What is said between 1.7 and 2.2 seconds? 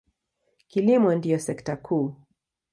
kuu.